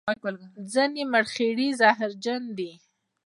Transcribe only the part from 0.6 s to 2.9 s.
ځینې مرخیړي زهرجن وي